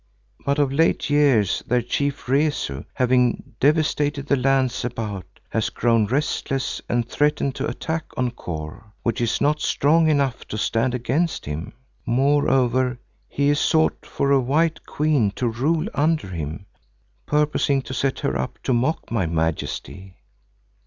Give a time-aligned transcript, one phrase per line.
[0.43, 6.81] But of late years their chief Rezu, having devastated the lands about, has grown restless
[6.89, 11.73] and threatened attack on Kôr, which is not strong enough to stand against him.
[12.03, 12.97] Moreover
[13.29, 16.65] he has sought for a white queen to rule under him,
[17.27, 20.17] purposing to set her up to mock my majesty."